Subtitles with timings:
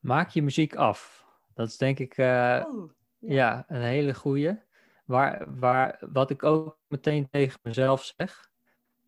[0.00, 1.26] Maak je muziek af.
[1.54, 3.64] Dat is denk ik uh, Oh, ja.
[3.68, 4.58] een hele goeie.
[5.04, 8.50] Waar, waar, wat ik ook meteen tegen mezelf zeg.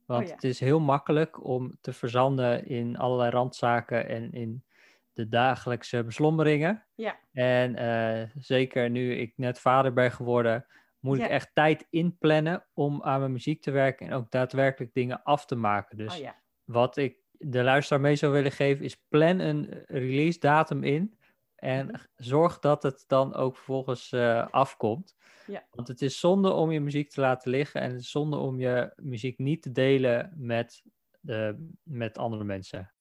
[0.06, 0.34] Want ja.
[0.34, 4.64] het is heel makkelijk om te verzanden in allerlei randzaken en in
[5.12, 6.86] de dagelijkse beslommeringen.
[6.94, 7.18] Ja.
[7.32, 10.66] En eh, zeker nu ik net vader ben geworden,
[10.98, 11.24] moet Ja.
[11.24, 15.46] ik echt tijd inplannen om aan mijn muziek te werken en ook daadwerkelijk dingen af
[15.46, 15.96] te maken.
[15.96, 16.34] Dus Oh ja.
[16.64, 21.18] wat ik de luisteraar mee zou willen geven, is plan een release datum in.
[21.56, 21.96] En Mhm.
[22.16, 25.16] zorg dat het dan ook vervolgens eh, afkomt.
[25.46, 25.62] Ja.
[25.70, 27.80] Want het is zonde om je muziek te laten liggen.
[27.80, 30.82] En het is zonde om je muziek niet te delen met,
[31.20, 32.92] de, met andere mensen.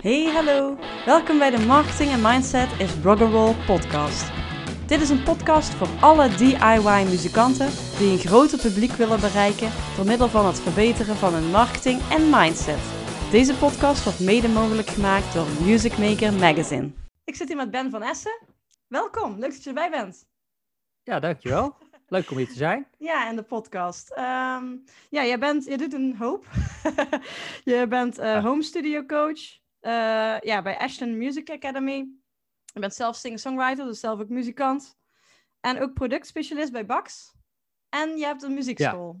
[0.00, 0.76] Hey, hallo.
[1.06, 4.30] Welkom bij de Marketing en Mindset is Rock'n'Roll podcast.
[4.86, 10.28] Dit is een podcast voor alle DIY-muzikanten die een groter publiek willen bereiken door middel
[10.28, 12.99] van het verbeteren van hun marketing en mindset.
[13.30, 16.90] Deze podcast wordt mede mogelijk gemaakt door Music Maker Magazine.
[17.24, 18.40] Ik zit hier met Ben van Essen.
[18.86, 20.26] Welkom, leuk dat je erbij bent.
[21.02, 21.76] Ja, dankjewel.
[22.06, 22.86] Leuk om hier te zijn.
[22.98, 24.10] Ja, en de podcast.
[24.10, 24.76] Ehm,
[25.10, 26.46] ja, jij, bent, je doet een hoop.
[27.64, 28.40] je bent eh, Ja.
[28.40, 29.40] home studio coach
[29.80, 32.08] eh, ja, bij Ashton Music Academy.
[32.64, 34.98] Je bent zelf singer-songwriter, dus zelf ook muzikant.
[35.60, 37.34] En ook productspecialist bij Bax.
[37.88, 39.20] En je hebt een muziekschool.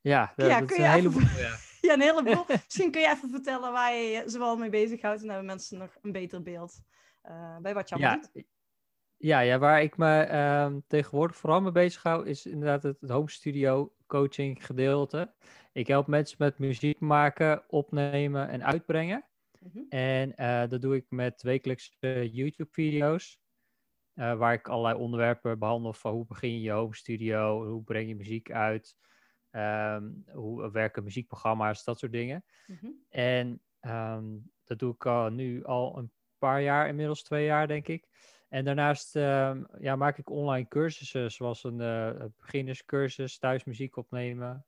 [0.00, 1.22] Ja, dat, Ja, dat kun is je een heleboel.
[1.36, 1.65] Ja.
[1.86, 2.44] Ja, een heleboel.
[2.64, 5.22] Misschien kun je even vertellen waar je je zoal mee bezighoudt.
[5.22, 6.80] En hebben mensen nog een beter beeld
[7.22, 8.30] eh, bij wat je Ja, doet.
[9.16, 13.10] ja, ja, waar ik me ehm, tegenwoordig vooral mee bezig hou, is inderdaad het, het
[13.10, 15.34] home studio coaching gedeelte.
[15.72, 19.26] Ik help mensen met muziek maken, opnemen en uitbrengen.
[19.58, 19.84] Mhm.
[19.88, 23.40] En eh, dat doe ik met wekelijkse YouTube-video's.
[24.14, 28.08] eh, waar ik allerlei onderwerpen behandel van hoe begin je je home studio, hoe breng
[28.08, 28.96] je muziek uit,
[29.56, 32.44] ehm, hoe werken muziekprogramma's, dat soort dingen.
[32.66, 32.86] Mhm.
[33.08, 34.24] En ehm,
[34.64, 38.08] dat doe ik al, nu al een paar jaar, inmiddels twee jaar denk ik.
[38.48, 44.66] En daarnaast ehm, ja, maak ik online cursussen, zoals een eh, beginnerscursus, thuis muziek opnemen.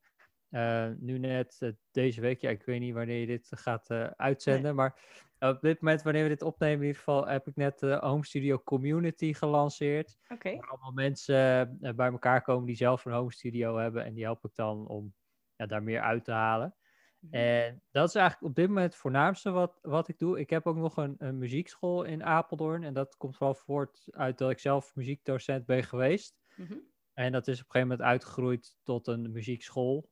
[0.51, 4.07] Eh, nu net eh, deze week, ja, ik weet niet wanneer je dit gaat eh,
[4.17, 5.01] uitzenden, maar
[5.38, 8.24] op dit moment, wanneer we dit opnemen, in ieder geval, heb ik net de Home
[8.24, 10.18] Studio Community gelanceerd.
[10.28, 10.56] Oké.
[10.56, 14.04] Waar allemaal mensen eh, bij elkaar komen die zelf een home studio hebben.
[14.04, 15.14] En die help ik dan om
[15.56, 16.74] ja, daar meer uit te halen.
[17.18, 17.34] Mhm.
[17.34, 20.38] En dat is eigenlijk op dit moment het voornaamste wat, wat ik doe.
[20.40, 22.84] Ik heb ook nog een, een muziekschool in Apeldoorn.
[22.84, 26.38] En dat komt vooral voort uit dat ik zelf muziekdocent ben geweest.
[26.55, 26.74] Mhm.
[27.12, 30.08] En dat is op een gegeven moment uitgegroeid tot een muziekschool.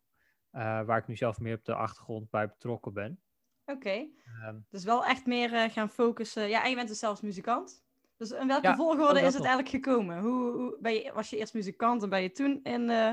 [0.51, 3.21] eh, waar ik nu zelf meer op de achtergrond bij betrokken ben.
[3.67, 4.07] Oké.
[4.43, 6.49] Ehm, Dus wel echt meer eh, gaan focussen.
[6.49, 7.85] Ja, en je bent dus zelfs muzikant.
[8.17, 9.47] Dus in welke Ja, volgorde is het nog.
[9.47, 10.19] eigenlijk gekomen?
[10.21, 13.11] Hoe, hoe ben je, was je eerst muzikant en ben je toen in eh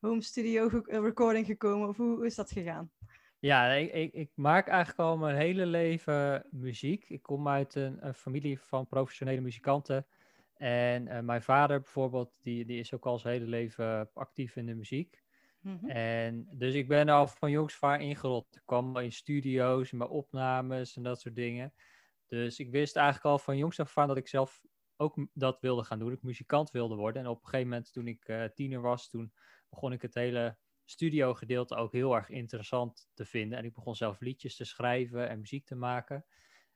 [0.00, 1.88] home studio ge- eh, recording gekomen?
[1.88, 2.90] Of hoe, hoe is dat gegaan?
[3.38, 7.04] Ja, ik, ik, ik maak eigenlijk al mijn hele leven muziek.
[7.08, 10.06] Ik kom uit een, een familie van professionele muzikanten.
[10.54, 14.74] En mijn vader bijvoorbeeld, die, die is ook al zijn hele leven actief in de
[14.74, 15.19] muziek.
[15.60, 15.86] Mhm.
[15.86, 18.56] En dus ik ben al van jongs af aan ingerold.
[18.56, 21.74] Ik kwam in studio's, en bij opnames en dat soort dingen.
[22.26, 24.62] Dus ik wist eigenlijk al van jongs af aan dat ik zelf
[24.96, 26.12] ook dat wilde gaan doen.
[26.12, 27.22] Ik muzikant wilde worden.
[27.22, 29.32] En op een gegeven moment toen ik eh, tiener was, toen
[29.68, 33.58] begon ik het hele studio gedeelte ook heel erg interessant te vinden.
[33.58, 36.24] En ik begon zelf liedjes te schrijven en muziek te maken.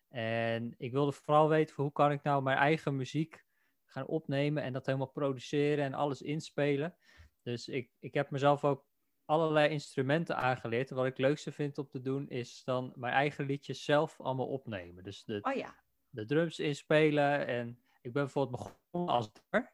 [0.08, 3.44] En ik wilde vooral weten hoe kan ik nou mijn eigen muziek
[3.84, 6.96] gaan opnemen en dat helemaal produceren en alles inspelen.
[7.44, 8.86] Dus ik, ik heb mezelf ook
[9.24, 10.90] allerlei instrumenten aangeleerd.
[10.90, 14.20] En wat ik het leukste vind om te doen is dan mijn eigen liedjes zelf
[14.20, 15.04] allemaal opnemen.
[15.04, 15.74] Dus de, Oh ja.
[16.08, 17.46] de drums inspelen.
[17.46, 17.68] En
[18.00, 19.72] ik ben bijvoorbeeld begonnen als drummer.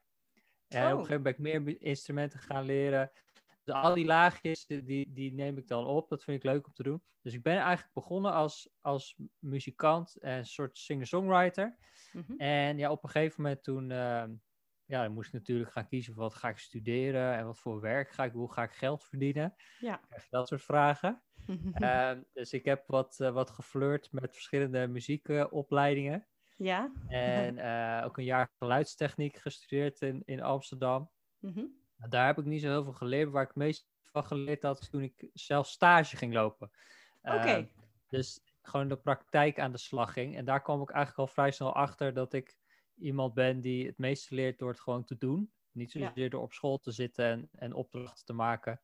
[0.67, 0.99] En op een Oh.
[1.05, 3.11] gegeven moment ben ik meer instrumenten gaan leren.
[3.63, 6.09] Dus al die laagjes, die- die, neem ik dan op.
[6.09, 7.03] Dat vind ik leuk om te doen.
[7.21, 11.77] Dus ik ben eigenlijk begonnen als, als muzikant en soort singer-songwriter.
[12.11, 12.33] Mhm.
[12.37, 14.33] En ja, op een gegeven moment toen, ehm,
[14.91, 17.81] ja, dan moest ik natuurlijk gaan kiezen van wat ga ik studeren en wat voor
[17.81, 19.55] werk ga ik doen, hoe ga ik geld verdienen.
[19.79, 20.01] Ja.
[20.29, 21.21] Dat soort vragen.
[21.73, 26.27] Ehm, dus ik heb wat, eh, wat geflirt met verschillende muziekopleidingen.
[26.57, 26.91] ja.
[27.07, 31.11] en eh, ook een jaar geluidstechniek gestudeerd in, in Amsterdam.
[31.39, 31.65] Mhm.
[31.97, 33.29] Daar heb ik niet zo heel veel geleerd.
[33.29, 36.71] Waar ik het meest van geleerd had, is toen ik zelf stage ging lopen.
[37.21, 37.37] Oké.
[37.37, 37.65] Ehm,
[38.07, 40.37] dus gewoon de praktijk aan de slag ging.
[40.37, 42.59] En daar kwam ik eigenlijk al vrij snel achter dat ik
[43.01, 45.51] iemand ben die het meeste leert door het gewoon te doen.
[45.71, 46.07] Niet Ja.
[46.07, 48.81] zozeer door op school te zitten en, en opdrachten te maken,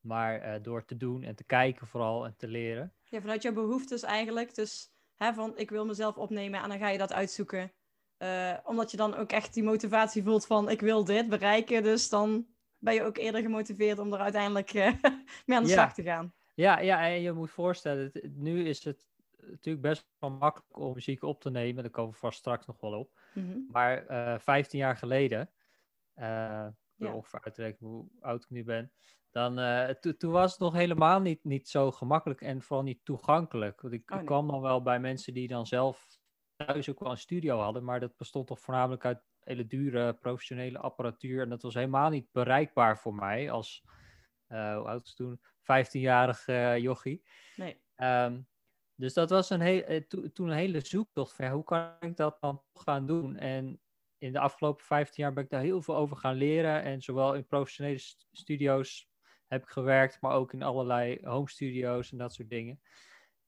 [0.00, 2.92] maar eh, door te doen en te kijken vooral en te leren.
[3.08, 4.54] Ja, vanuit jouw behoeftes eigenlijk.
[4.54, 7.72] Dus hè, van ik wil mezelf opnemen en dan ga je dat uitzoeken.
[8.16, 11.82] Eh, omdat je dan ook echt die motivatie voelt van ik wil dit bereiken.
[11.82, 12.46] Dus dan
[12.78, 14.92] ben je ook eerder gemotiveerd om er uiteindelijk eh,
[15.46, 15.74] mee aan de Ja.
[15.74, 16.34] slag te gaan.
[16.54, 19.06] Ja, ja, en je moet voorstellen, nu is het
[19.50, 21.82] natuurlijk best wel makkelijk om muziek op te nemen.
[21.82, 23.20] Daar komen we vast straks nog wel op.
[23.34, 23.58] Mhm.
[23.68, 25.50] Maar eh 15 jaar geleden,
[26.14, 27.14] eh Ja.
[27.14, 28.92] ongeveer uitrekenen hoe oud ik nu ben,
[29.30, 33.04] dan eh, to- toen was het nog helemaal niet, niet zo gemakkelijk en vooral niet
[33.04, 33.80] toegankelijk.
[33.80, 34.26] Want ik, Oh, nee.
[34.26, 36.06] kwam dan wel bij mensen die dan zelf
[36.56, 40.78] thuis ook wel een studio hadden, maar dat bestond toch voornamelijk uit hele dure professionele
[40.78, 43.84] apparatuur en dat was helemaal niet bereikbaar voor mij als,
[44.46, 47.26] eh hoe oud was toen, 15-jarig eh jochie.
[47.56, 47.82] Nee.
[47.94, 48.40] Ehm,
[49.02, 51.96] dus dat was een heel, eh, to- toen een hele zoektocht van ja, hoe kan
[52.00, 53.36] ik dat dan gaan doen?
[53.36, 53.80] En
[54.18, 56.82] in de afgelopen 15 jaar ben ik daar heel veel over gaan leren.
[56.82, 59.10] En zowel in professionele st- studio's
[59.46, 62.80] heb ik gewerkt, maar ook in allerlei home studio's en dat soort dingen.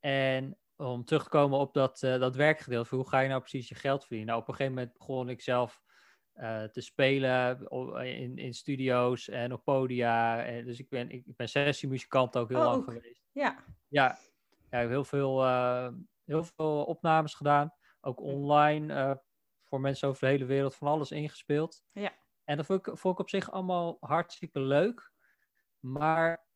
[0.00, 3.68] En om terug te komen op dat, eh, dat werkgedeelte, hoe ga je nou precies
[3.68, 4.26] je geld verdienen?
[4.26, 5.82] Nou, op een gegeven moment begon ik zelf
[6.32, 7.68] eh, te spelen
[8.04, 10.44] in, in studio's en op podia.
[10.44, 12.84] En dus ik ben, ik ben sessiemuzikant ook heel Oh, lang ook.
[12.84, 13.22] geweest.
[13.32, 13.64] Ja.
[13.88, 14.18] Ja,
[14.74, 15.88] ja, ik heb heel veel, eh,
[16.24, 17.74] heel veel opnames gedaan.
[18.00, 19.16] Ook online eh,
[19.62, 21.84] voor mensen over de hele wereld van alles ingespeeld.
[21.92, 22.12] Ja.
[22.44, 25.12] En dat vond ik, vond ik op zich allemaal hartstikke leuk.
[25.80, 26.46] Maar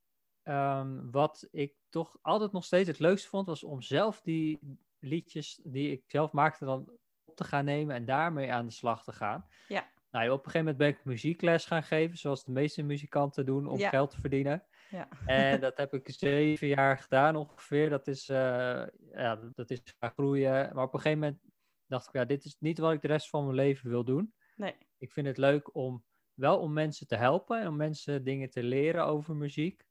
[0.42, 5.60] ehm, wat ik toch altijd nog steeds het leukste vond, was om zelf die liedjes
[5.62, 9.12] die ik zelf maakte dan op te gaan nemen en daarmee aan de slag te
[9.12, 9.46] gaan.
[9.68, 9.90] Ja.
[10.10, 13.66] Nou, op een gegeven moment ben ik muziekles gaan geven, zoals de meeste muzikanten doen,
[13.66, 13.88] om Ja.
[13.88, 14.66] geld te verdienen.
[14.90, 15.08] Ja.
[15.26, 17.90] En dat heb ik zeven jaar gedaan ongeveer.
[17.90, 20.74] Dat is, eh, ja, dat is gaan groeien.
[20.74, 21.40] Maar op een gegeven moment
[21.86, 24.34] dacht ik, ja, dit is niet wat ik de rest van mijn leven wil doen.
[24.56, 24.74] Nee.
[24.98, 26.04] Ik vind het leuk om
[26.34, 29.86] wel om mensen te helpen en om mensen dingen te leren over muziek.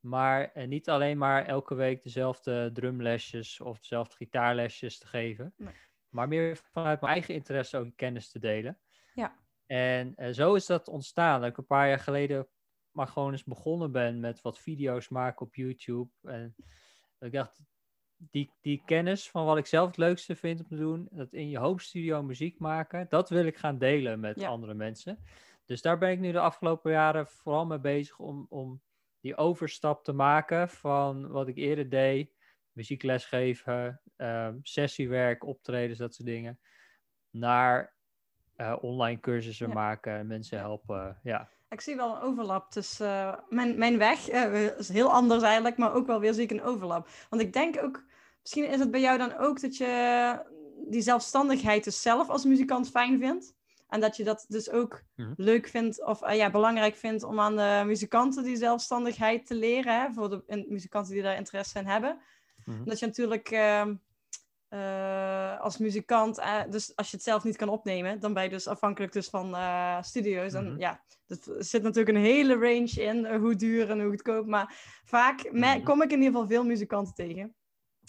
[0.00, 5.54] Maar eh, niet alleen maar elke week dezelfde drumlesjes of dezelfde gitaarlesjes te geven.
[5.56, 5.74] Nee.
[6.08, 8.78] Maar meer vanuit mijn eigen interesse ook kennis te delen.
[9.14, 9.38] Ja.
[9.66, 11.40] En eh, zo is dat ontstaan.
[11.40, 12.48] Dat ik een paar jaar geleden
[12.92, 16.10] maar gewoon eens begonnen ben met wat video's maken op YouTube.
[16.22, 16.54] En
[17.18, 17.60] ik dacht,
[18.16, 21.48] die, die kennis van wat ik zelf het leukste vind om te doen, dat in
[21.48, 24.48] je home studio muziek maken, dat wil ik gaan delen met Ja.
[24.48, 25.18] andere mensen.
[25.64, 28.82] Dus daar ben ik nu de afgelopen jaren vooral mee bezig om, om
[29.20, 32.36] die overstap te maken van wat ik eerder deed,
[32.72, 36.60] muziekles geven, ehm, sessiewerk, optredens, dat soort dingen,
[37.30, 37.96] naar
[38.54, 39.74] eh, online cursussen Ja.
[39.74, 41.20] maken, mensen helpen.
[41.22, 41.48] Ja.
[41.70, 44.28] Ik zie wel een overlap tussen eh, mijn, mijn weg.
[44.28, 47.08] eh, is heel anders eigenlijk, maar ook wel weer zie ik een overlap.
[47.30, 48.04] Want ik denk ook,
[48.42, 50.38] misschien is het bij jou dan ook dat je
[50.88, 53.54] die zelfstandigheid dus zelf als muzikant fijn vindt.
[53.88, 55.32] En dat je dat dus ook Mhm.
[55.36, 60.00] leuk vindt of ja, belangrijk vindt om aan de muzikanten die zelfstandigheid te leren.
[60.00, 62.18] Hè, voor de in- muzikanten die daar interesse in hebben.
[62.64, 62.84] Mhm.
[62.84, 63.50] Dat je natuurlijk
[64.68, 68.48] eh, als muzikant, eh, dus als je het zelf niet kan opnemen, dan ben je
[68.48, 70.52] dus afhankelijk dus van eh, studio's.
[70.52, 70.80] En Mhm.
[70.80, 74.46] ja, er zit natuurlijk een hele range in, hoe duur en hoe goedkoop.
[74.46, 74.74] Maar
[75.04, 75.82] vaak Mhm.
[75.82, 77.54] kom ik in ieder geval veel muzikanten tegen.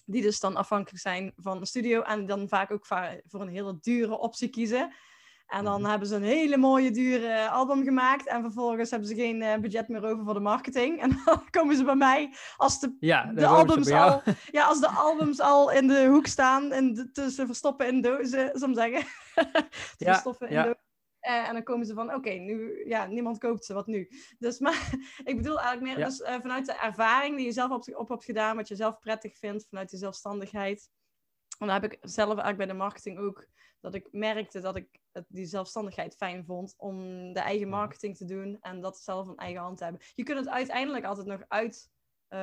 [0.05, 2.85] Die dus dan afhankelijk zijn van een studio en dan vaak ook
[3.27, 4.93] voor een hele dure optie kiezen.
[5.49, 5.89] En dan Mhm.
[5.89, 8.27] hebben ze een hele mooie, dure album gemaakt.
[8.27, 10.99] En vervolgens hebben ze geen eh, budget meer over voor de marketing.
[11.03, 14.87] En dan komen ze bij mij als de Ja, de albums al, ja, als de
[14.87, 19.07] albums al in de hoek staan en de- ze verstoppen in dozen, zou ik zeggen.
[19.97, 20.63] Ja, verstoppen in ja.
[20.63, 20.79] dozen.
[21.19, 24.09] Eh, en dan komen ze van, oké, nu, ja, niemand koopt ze, wat nu?
[24.39, 24.89] Dus, maar
[25.23, 26.05] ik bedoel eigenlijk meer Ja.
[26.05, 28.99] dus, eh, vanuit de ervaring die je zelf op, op hebt gedaan, wat je zelf
[28.99, 30.89] prettig vindt, vanuit die zelfstandigheid.
[31.59, 33.45] En dan heb ik zelf eigenlijk bij de marketing ook,
[33.79, 36.97] dat ik merkte dat ik het, die zelfstandigheid fijn vond om
[37.33, 37.77] de eigen Mhm.
[37.77, 40.01] marketing te doen en dat zelf van eigen hand te hebben.
[40.15, 41.89] Je kunt het uiteindelijk altijd nog uit
[42.27, 42.41] eh.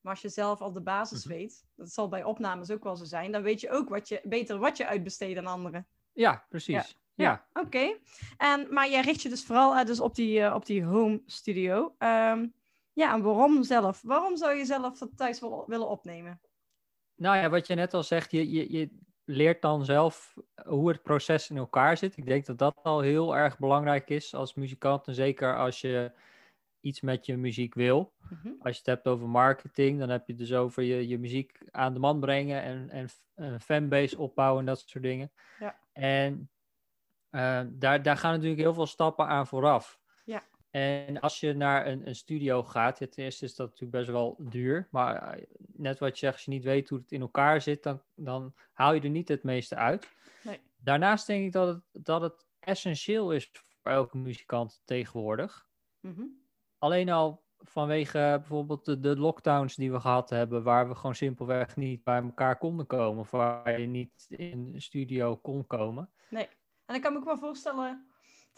[0.00, 1.34] Maar als je zelf al de basis Mhm.
[1.34, 4.20] weet, dat zal bij opnames ook wel zo zijn, dan weet je ook wat je,
[4.24, 5.86] beter wat je uitbesteedt aan anderen.
[6.12, 6.98] Ja, precies.
[7.14, 7.46] Ja.
[7.52, 7.98] Oké.
[8.36, 11.94] En Maar jij richt je dus vooral dus op, die, eh, op die home studio.
[11.98, 12.46] Ehm,
[12.92, 14.02] ja, en waarom zelf?
[14.02, 16.40] Waarom zou je zelf dat thuis wil- willen opnemen?
[17.14, 21.02] Nou ja, wat je net al zegt, je, je, je leert dan zelf hoe het
[21.02, 22.16] proces in elkaar zit.
[22.16, 25.06] Ik denk dat dat al heel erg belangrijk is als muzikant.
[25.06, 26.12] En zeker als je
[26.80, 28.12] iets met je muziek wil.
[28.28, 28.48] Mhm.
[28.60, 31.58] Als je het hebt over marketing, dan heb je het dus over je, je muziek
[31.70, 35.32] aan de man brengen en, en een fanbase opbouwen en dat soort dingen.
[35.58, 35.78] Ja.
[35.92, 36.50] En
[37.30, 39.97] eh, daar, daar gaan natuurlijk heel veel stappen aan vooraf.
[40.78, 44.36] En als je naar een, een studio gaat, ten eerste is dat natuurlijk best wel
[44.38, 44.88] duur.
[44.90, 45.42] Maar eh,
[45.72, 48.54] net wat je zegt, als je niet weet hoe het in elkaar zit, dan, dan
[48.72, 50.08] haal je er niet het meeste uit.
[50.42, 50.60] Nee.
[50.76, 55.68] Daarnaast denk ik dat het, dat het essentieel is voor elke muzikant tegenwoordig.
[56.00, 56.24] Mhm.
[56.78, 61.76] Alleen al vanwege bijvoorbeeld de, de lockdowns die we gehad hebben, waar we gewoon simpelweg
[61.76, 66.10] niet bij elkaar konden komen, of waar je niet in een studio kon komen.
[66.84, 68.07] En ik kan me ook wel voorstellen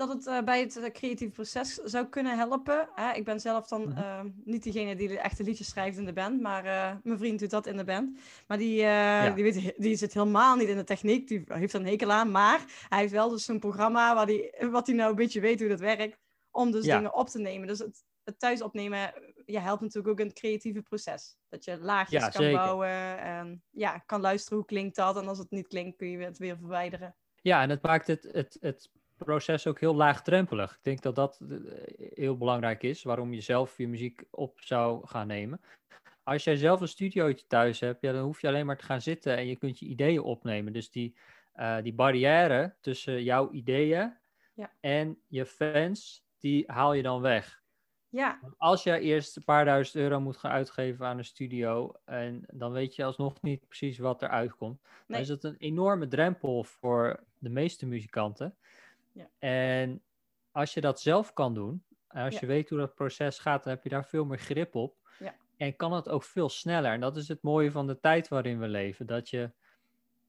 [0.00, 2.88] dat het eh, bij het uh, creatieve proces zou kunnen helpen.
[2.94, 3.12] Hè?
[3.12, 3.98] Ik ben zelf dan Mhm.
[3.98, 7.38] uh, niet degene die de echte liedjes schrijft in de band, maar uh, mijn vriend
[7.38, 8.18] doet dat in de band.
[8.46, 9.30] Maar die, ja.
[9.30, 12.30] die, weet, die zit helemaal niet in de techniek, die heeft er een hekel aan.
[12.30, 15.60] Maar hij heeft wel dus een programma waar die, wat hij nou een beetje weet
[15.60, 16.18] hoe dat werkt,
[16.50, 16.96] om dus ja.
[16.96, 17.66] dingen op te nemen.
[17.66, 19.12] Dus het, het thuis opnemen
[19.46, 21.36] ja, helpt natuurlijk ook in het creatieve proces.
[21.48, 22.58] Dat je laagjes Ja, kan zeker.
[22.58, 25.16] bouwen en ja, kan luisteren hoe klinkt dat.
[25.16, 27.16] En als het niet klinkt, kun je het weer verwijderen.
[27.42, 28.90] Ja, en het maakt het, het, het
[29.24, 30.72] proces ook heel laagdrempelig.
[30.72, 31.58] Ik denk dat dat eh,
[32.14, 35.60] heel belangrijk is, waarom je zelf je muziek op zou gaan nemen.
[36.22, 39.00] Als jij zelf een studiootje thuis hebt, ja, dan hoef je alleen maar te gaan
[39.00, 40.72] zitten en je kunt je ideeën opnemen.
[40.72, 41.16] Dus die,
[41.56, 44.16] uh, die barrière tussen jouw ideeën
[44.54, 44.72] ja.
[44.80, 47.60] en je fans, die haal je dan weg.
[48.08, 48.38] Ja.
[48.40, 52.44] Want als je eerst een paar duizend euro moet gaan uitgeven aan een studio en
[52.52, 54.92] dan weet je alsnog niet precies wat eruit komt, Nee.
[55.06, 58.56] dan is dat een enorme drempel voor de meeste muzikanten.
[59.12, 59.30] Ja.
[59.38, 60.02] En
[60.50, 62.40] als je dat zelf kan doen, en als Ja.
[62.40, 64.96] je weet hoe dat proces gaat, dan heb je daar veel meer grip op.
[65.18, 65.34] Ja.
[65.56, 66.92] En kan het ook veel sneller.
[66.92, 69.06] En dat is het mooie van de tijd waarin we leven.
[69.06, 69.52] Dat je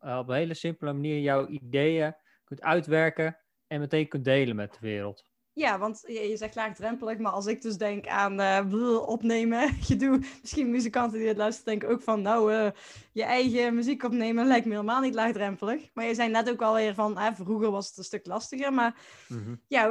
[0.02, 4.72] uh, op een hele simpele manier jouw ideeën kunt uitwerken en meteen kunt delen met
[4.74, 5.26] de wereld.
[5.54, 9.96] Ja, want je, je zegt laagdrempelig, maar als ik dus denk aan uh, opnemen, je
[9.96, 12.68] doet misschien muzikanten die het luisteren denken ook van, nou, uh,
[13.12, 15.90] je eigen muziek opnemen lijkt me helemaal niet laagdrempelig.
[15.94, 18.96] Maar je zei net ook alweer van, hè, vroeger was het een stuk lastiger, maar
[19.28, 19.56] Mhm.
[19.68, 19.88] ja,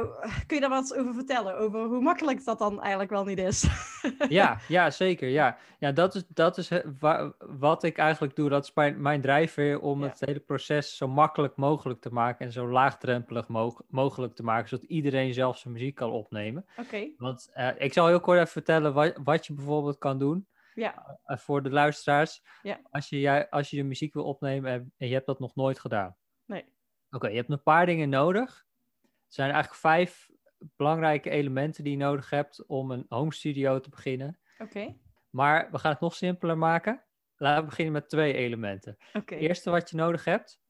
[0.47, 3.65] kun je daar wat over vertellen, over hoe makkelijk dat dan eigenlijk wel niet is?
[4.29, 5.57] ja, ja, zeker, ja.
[5.79, 9.79] Ja, dat is, dat is wa wat ik eigenlijk doe, dat is mijn, mijn drijfveer
[9.79, 10.07] om Ja.
[10.07, 14.69] het hele proces zo makkelijk mogelijk te maken en zo laagdrempelig mo mogelijk te maken,
[14.69, 16.65] zodat iedereen zelf zijn muziek kan opnemen.
[16.77, 20.47] Oké, Want uh, ik zal heel kort even vertellen wat, wat je bijvoorbeeld kan doen
[20.73, 22.43] ja, uh, voor de luisteraars.
[22.61, 22.79] Ja.
[22.89, 25.79] Als, je, als je de muziek wil opnemen en, en je hebt dat nog nooit
[25.79, 26.17] gedaan.
[26.45, 26.65] nee,
[27.09, 28.65] Oké, je hebt een paar dingen nodig.
[29.01, 30.29] Er zijn eigenlijk vijf
[30.75, 34.39] belangrijke elementen die je nodig hebt om een home studio te beginnen.
[34.57, 34.95] oké,
[35.29, 37.03] Maar we gaan het nog simpeler maken.
[37.35, 38.97] Laten we beginnen met twee elementen.
[39.13, 40.61] oké, Het eerste wat je nodig hebt,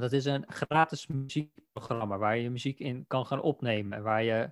[0.00, 4.50] dat is een gratis muziekprogramma waar je muziek in kan gaan opnemen en waar je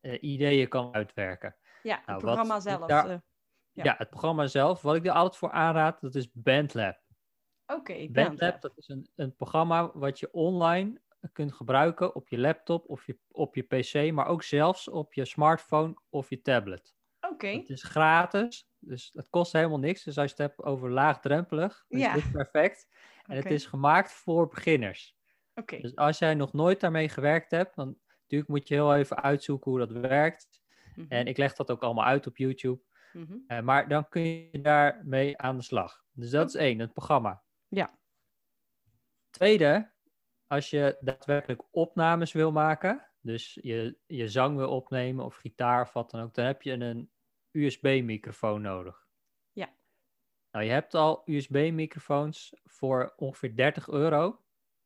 [0.00, 1.56] uh, ideeën kan uitwerken.
[1.82, 2.86] ja, het Nou, programma zelf.
[2.86, 3.16] daar- eh,
[3.72, 3.84] Ja.
[3.84, 3.94] Ja.
[3.98, 4.82] het programma zelf.
[4.82, 6.98] Wat ik er altijd voor aanraad, dat is Bandlab.
[7.66, 11.00] Oké, ben Bandlab, dat is een, een programma wat je online
[11.32, 15.24] kunt gebruiken op je laptop of je, op je pc, maar ook zelfs op je
[15.24, 16.94] smartphone of je tablet.
[17.30, 20.02] Oké, Het is gratis, dus het kost helemaal niks.
[20.04, 22.14] Dus als je het hebt over laagdrempelig, Ja.
[22.14, 22.88] is dit perfect.
[23.26, 25.16] En het is gemaakt voor beginners.
[25.54, 29.22] oké, Dus als jij nog nooit daarmee gewerkt hebt, dan natuurlijk moet je heel even
[29.22, 30.62] uitzoeken hoe dat werkt.
[30.94, 32.80] Mhm, En ik leg dat ook allemaal uit op YouTube.
[33.12, 33.36] mhm.
[33.46, 36.04] Eh, maar dan kun je daarmee aan de slag.
[36.12, 37.42] Dus dat is één, het programma.
[37.68, 37.98] Ja.
[39.30, 39.92] Tweede,
[40.46, 45.92] als je daadwerkelijk opnames wil maken, dus je, je zang wil opnemen of gitaar of
[45.92, 47.10] wat dan ook, dan heb je een
[47.50, 49.05] USB-microfoon nodig.
[50.56, 54.40] Nou, je hebt al USB-microfoons voor ongeveer 30 euro.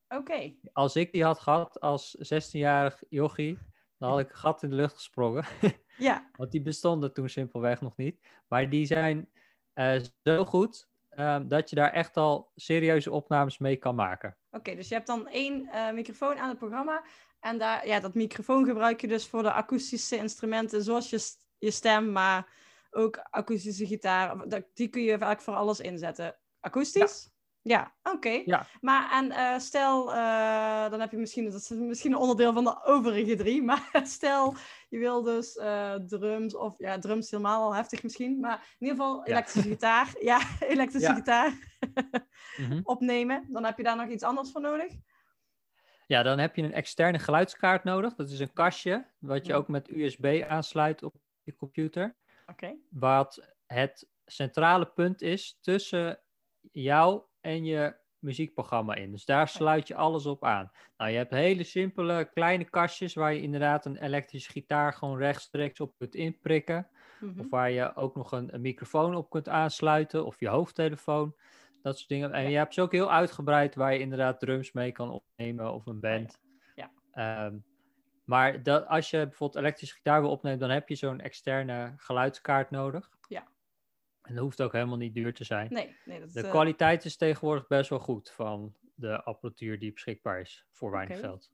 [0.09, 3.59] Oké, Als ik die had gehad als 16-jarig jochie,
[3.99, 5.45] dan had ik een gat in de lucht gesprongen.
[5.99, 8.21] ja, Want die bestonden toen simpelweg nog niet.
[8.49, 9.31] Maar die zijn
[9.73, 14.37] eh, zo goed ehm, dat je daar echt al serieuze opnames mee kan maken.
[14.51, 17.05] Oké, dus je hebt dan één eh, microfoon aan het programma.
[17.41, 21.71] En daar, ja, dat microfoon gebruik je dus voor de akoestische instrumenten, zoals je, je
[21.71, 22.49] stem, maar
[22.91, 24.45] ook akoestische gitaar.
[24.75, 26.37] Die kun je eigenlijk voor alles inzetten.
[26.61, 27.31] Akoestisch?
[27.63, 28.43] Ja, oké.
[28.45, 28.67] Ja.
[28.81, 32.65] Maar en eh, stel, eh, dan heb je misschien, dat is misschien een onderdeel van
[32.65, 34.55] de overige drie, maar stel
[34.89, 38.97] je wil dus eh, drums, of ja, drums helemaal al heftig misschien, maar in ieder
[38.97, 39.25] geval Ja.
[39.25, 40.15] elektrische gitaar.
[40.21, 41.15] Ja, elektrische Ja.
[41.15, 41.53] gitaar
[42.57, 42.81] Mhm.
[42.93, 43.47] opnemen.
[43.49, 44.93] Dan heb je daar nog iets anders voor nodig.
[46.07, 48.15] Ja, dan heb je een externe geluidskaart nodig.
[48.15, 52.17] Dat is een kastje wat je ook met USB aansluit op je computer.
[52.51, 52.77] Oké.
[52.91, 56.21] Wat het centrale punt is tussen
[56.73, 59.11] jou en je muziekprogramma in.
[59.11, 60.71] Dus daar sluit je alles op aan.
[60.97, 65.81] Nou, je hebt hele simpele kleine kastjes waar je inderdaad een elektrische gitaar gewoon rechtstreeks
[65.81, 66.89] op kunt inprikken.
[67.21, 67.41] Mhm.
[67.41, 71.35] Of waar je ook nog een, een microfoon op kunt aansluiten of je hoofdtelefoon.
[71.83, 72.33] Dat soort dingen.
[72.33, 72.49] En Ja.
[72.49, 76.01] je hebt ze ook heel uitgebreid waar je inderdaad drums mee kan opnemen of een
[76.01, 76.41] band.
[76.75, 76.91] Ja.
[77.13, 77.57] Ehm,
[78.31, 82.71] maar dat, als je bijvoorbeeld elektrische gitaar wil opnemen, dan heb je zo'n externe geluidskaart
[82.71, 83.11] nodig.
[83.29, 83.49] Ja.
[84.23, 85.73] En dat hoeft ook helemaal niet duur te zijn.
[85.73, 89.93] Nee, nee, dat De eh, kwaliteit is tegenwoordig best wel goed van de apparatuur die
[89.93, 91.51] beschikbaar is voor weinig geld.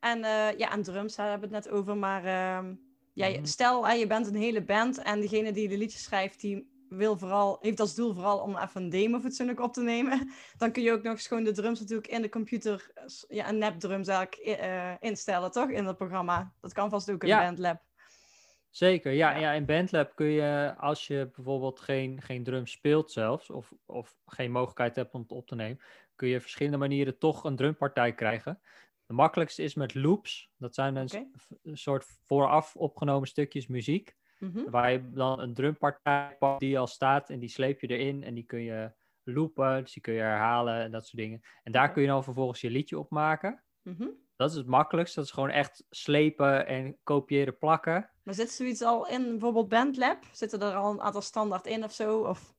[0.00, 1.96] En eh, ja, en drums, daar hebben we het net over.
[1.96, 2.74] Maar ehm,
[3.12, 3.44] ja, Mhm.
[3.44, 7.58] stel, je bent een hele band en degene die de liedjes schrijft, die wil vooral,
[7.60, 10.92] heeft als doel vooral om even een demo fatsoenlijk op te nemen, dan kun je
[10.92, 12.90] ook nog eens gewoon de drums natuurlijk in de computer,
[13.28, 15.70] ja, een nep drums eigenlijk uh, instellen, toch?
[15.70, 16.52] In het programma.
[16.60, 17.44] Dat kan vast ook in ja.
[17.44, 17.84] BandLab.
[18.70, 19.52] Zeker, ja, ja.
[19.52, 24.50] In BandLab kun je, als je bijvoorbeeld geen, geen drum speelt zelfs, of, of geen
[24.50, 25.80] mogelijkheid hebt om het op te nemen,
[26.14, 28.60] kun je verschillende manieren toch een drumpartij krijgen.
[29.06, 30.50] De makkelijkste is met loops.
[30.56, 34.16] Dat zijn een, soort vooraf opgenomen stukjes muziek.
[34.46, 34.70] Mhm.
[34.70, 38.34] Waar je dan een drumpartij pakt die al staat en die sleep je erin en
[38.34, 41.40] die kun je loopen, dus die kun je herhalen en dat soort dingen.
[41.62, 43.62] En daar kun je dan vervolgens je liedje op maken.
[43.82, 44.08] Mhm.
[44.36, 45.18] Dat is het makkelijkste.
[45.18, 48.10] Dat is gewoon echt slepen en kopiëren, plakken.
[48.22, 50.24] Maar zit zoiets al in bijvoorbeeld BandLab?
[50.32, 52.20] Zitten er al een aantal standaard in of zo?
[52.20, 52.54] Of...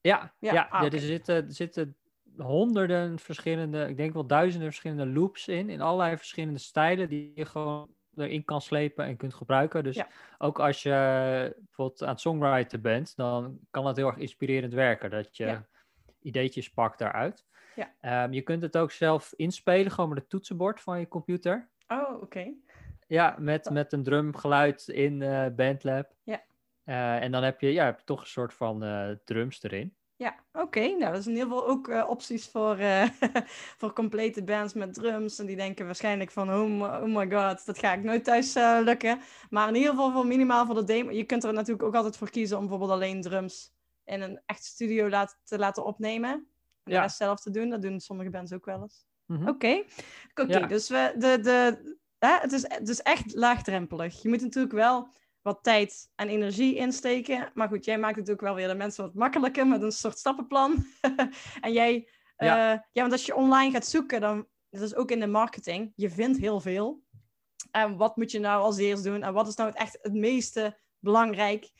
[0.00, 1.96] Ja, ja, ja, ah, er, zitten, er zitten
[2.36, 7.44] honderden verschillende, ik denk wel duizenden verschillende loops in, in allerlei verschillende stijlen die je
[7.44, 9.84] gewoon erin kan slepen en kunt gebruiken.
[9.84, 10.02] Dus
[10.38, 10.90] ook als je
[11.58, 15.60] bijvoorbeeld aan het songwriter bent, dan kan dat heel erg inspirerend werken, dat je
[16.22, 17.44] ideetjes pakt daaruit.
[17.74, 17.94] Ja.
[18.00, 21.68] Ehm, je kunt het ook zelf inspelen, gewoon met het toetsenbord van je computer.
[21.88, 22.52] Oh, oké.
[23.06, 26.14] Ja, met, met een drumgeluid in uh, Bandlab.
[26.22, 26.42] Ja.
[26.84, 29.94] Uh, en dan heb je, ja, heb je toch een soort van uh, drums erin.
[30.16, 30.80] Ja, oké.
[30.80, 33.08] Nou, dat is in ieder geval ook uh, opties voor, uh,
[33.78, 35.38] voor complete bands met drums.
[35.38, 38.78] En die denken waarschijnlijk van, oh, oh my god, dat ga ik nooit thuis uh,
[38.82, 39.20] lukken.
[39.50, 41.10] Maar in ieder geval voor minimaal voor de demo.
[41.10, 43.72] Je kunt er natuurlijk ook altijd voor kiezen om bijvoorbeeld alleen drums
[44.04, 46.30] in een echt studio laat, te laten opnemen.
[46.84, 47.08] En ja.
[47.08, 47.70] zelf te doen.
[47.70, 49.06] Dat doen sommige bands ook wel eens.
[49.26, 49.48] Mhm.
[49.48, 49.84] Oké,
[50.34, 50.66] oké.
[50.66, 54.22] dus we, de, de, hè, het, is, het is echt laagdrempelig.
[54.22, 55.08] Je moet natuurlijk wel
[55.44, 57.50] wat tijd en energie insteken.
[57.54, 60.18] Maar goed, jij maakt het ook wel weer de mensen wat makkelijker met een soort
[60.18, 60.86] stappenplan.
[61.60, 62.72] en jij, ja.
[62.72, 65.92] Uh, ja, want als je online gaat zoeken, dan, dat is ook in de marketing,
[65.96, 67.02] je vindt heel veel.
[67.70, 69.22] En wat moet je nou als eerst doen?
[69.22, 71.70] En wat is nou het echt het meeste belangrijk?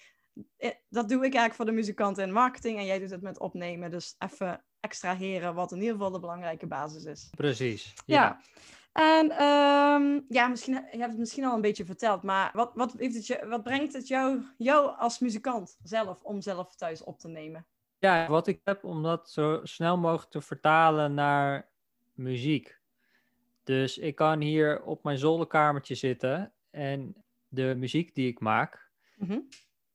[0.57, 3.39] Eh, dat doe ik eigenlijk voor de muzikanten in marketing en jij doet het met
[3.39, 3.91] opnemen.
[3.91, 7.31] Dus even extraheren wat in ieder geval de belangrijke basis is.
[7.37, 7.95] Precies.
[8.07, 8.41] ja.
[8.95, 12.95] En um, ja, misschien, je hebt het misschien al een beetje verteld, maar wat, wat,
[12.97, 17.19] heeft het je, wat brengt het jou, jou als muzikant zelf om zelf thuis op
[17.19, 17.67] te nemen?
[17.99, 21.69] Ja, wat ik heb om dat zo snel mogelijk te vertalen naar
[22.13, 22.79] muziek.
[23.65, 27.15] Dus ik kan hier op mijn zolderkamertje zitten en
[27.49, 29.49] de muziek die ik maak, mm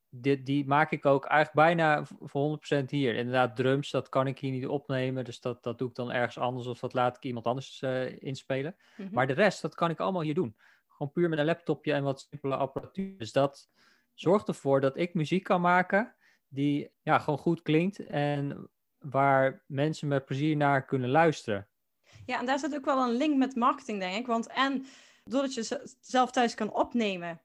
[0.09, 3.15] die, die maak ik ook eigenlijk bijna voor 100% hier.
[3.15, 5.23] Inderdaad, drums, dat kan ik hier niet opnemen.
[5.23, 8.21] Dus dat, dat doe ik dan ergens anders of dat laat ik iemand anders uh,
[8.21, 8.75] inspelen.
[8.97, 9.13] Mhm.
[9.13, 10.55] Maar de rest, dat kan ik allemaal hier doen.
[10.87, 13.17] Gewoon puur met een laptopje en wat simpele apparatuur.
[13.17, 13.69] Dus dat
[14.13, 16.15] zorgt ervoor dat ik muziek kan maken
[16.47, 21.67] die ja, gewoon goed klinkt en waar mensen met plezier naar kunnen luisteren.
[22.25, 24.27] Ja, en daar zit ook wel een link met marketing, denk ik.
[24.27, 24.85] Want en
[25.23, 27.41] doordat je zelf thuis kan opnemen,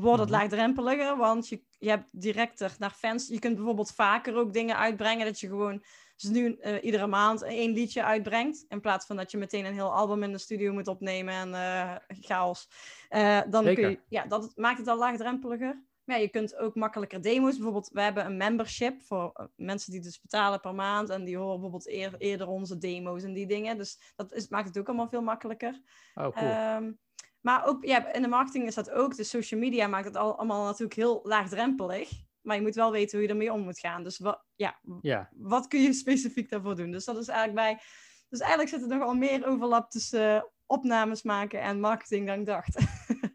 [0.00, 0.38] wordt het mhm.
[0.38, 3.28] laagdrempeliger, want je, je hebt directer naar fans.
[3.28, 5.82] Je kunt bijvoorbeeld vaker ook dingen uitbrengen, dat je gewoon
[6.16, 9.72] dus nu uh, iedere maand één liedje uitbrengt, in plaats van dat je meteen een
[9.72, 12.68] heel album in de studio moet opnemen en uh, chaos.
[13.10, 15.82] Uh, dan kun je, ja, dat maakt het al laagdrempeliger.
[16.04, 17.54] Maar ja, je kunt ook makkelijker demo's.
[17.54, 21.10] Bijvoorbeeld, we hebben een membership voor mensen die dus betalen per maand.
[21.10, 23.78] En die horen bijvoorbeeld eerder onze demo's en die dingen.
[23.78, 25.80] Dus dat is, maakt het ook allemaal veel makkelijker.
[26.14, 26.76] Oh, cool.
[26.76, 26.98] Um,
[27.44, 29.16] maar ook ja, in de marketing is dat ook.
[29.16, 32.10] De social media maakt het al, allemaal natuurlijk heel laagdrempelig.
[32.40, 34.02] Maar je moet wel weten hoe je ermee om moet gaan.
[34.02, 35.28] Dus wat, ja, ja.
[35.36, 36.90] wat kun je specifiek daarvoor doen?
[36.90, 37.82] Dus dat is eigenlijk bij.
[38.28, 42.46] Dus eigenlijk zit er nogal meer overlap tussen uh, opnames maken en marketing dan ik
[42.46, 42.78] dacht.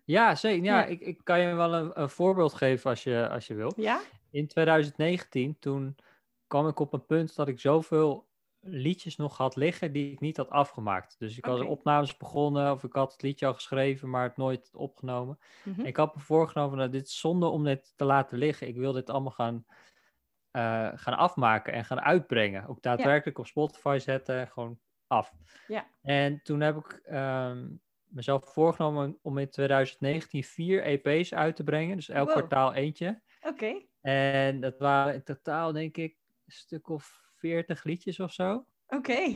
[0.05, 0.63] Ja, zeker.
[0.63, 3.73] Ja, Ik, ik kan je wel een, een, voorbeeld geven als je, als je wil.
[3.75, 4.01] Ja?
[4.31, 5.95] In 2019, toen
[6.47, 8.28] kwam ik op een punt dat ik zoveel
[8.61, 11.15] liedjes nog had liggen die ik niet had afgemaakt.
[11.19, 11.59] Dus ik okay.
[11.59, 15.39] had opnames begonnen of ik had het liedje al geschreven, maar het nooit opgenomen.
[15.63, 15.81] Mhm.
[15.81, 18.67] Ik had me voorgenomen, nou, dit is zonde om dit te laten liggen.
[18.67, 19.65] Ik wil dit allemaal gaan,
[20.51, 22.67] uh, gaan afmaken en gaan uitbrengen.
[22.67, 25.33] Ook daadwerkelijk op Spotify zetten, gewoon af.
[25.67, 25.87] Ja.
[26.01, 31.95] En toen heb ik um, mezelf voorgenomen om in 2019 vier EP's uit te brengen.
[31.95, 33.21] Dus elk kwartaal eentje.
[33.41, 33.81] Oké.
[34.01, 38.65] En dat waren in totaal denk ik een stuk of 40 liedjes of zo.
[38.87, 39.33] Oké.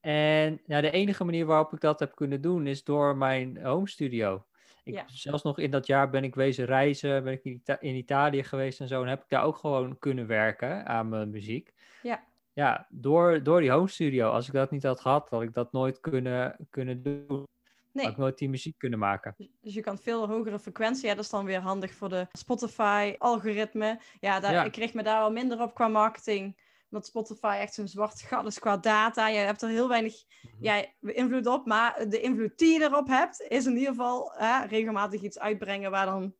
[0.00, 3.88] En ja, de enige manier waarop ik dat heb kunnen doen is door mijn home
[3.88, 4.44] studio.
[4.84, 5.04] Ik, ja.
[5.06, 8.80] Zelfs nog in dat jaar ben ik wezen reizen, ben ik in, in, Italië geweest
[8.80, 9.02] en zo.
[9.02, 11.72] En heb ik daar ook gewoon kunnen werken aan mijn muziek.
[12.02, 12.24] Ja.
[12.52, 14.30] Ja, door, door die home studio.
[14.30, 17.46] Als ik dat niet had gehad, had ik dat nooit kunnen, kunnen doen.
[17.92, 18.04] Nee.
[18.04, 19.34] Had ik nooit die muziek kunnen maken.
[19.36, 21.06] Dus, dus je kan veel hogere frequentie.
[21.06, 24.00] Ja, dat is dan weer handig voor de Spotify-algoritme.
[24.20, 26.56] Ja, daar, ja, ik kreeg me daar al minder op qua marketing
[26.94, 29.28] dat Spotify echt zo'n zwart gat is qua data.
[29.28, 30.64] Je hebt er heel weinig mhm.
[30.64, 31.66] ja, invloed op.
[31.66, 35.90] Maar de invloed die je erop hebt, is in ieder geval hè, regelmatig iets uitbrengen
[35.90, 36.34] waar dan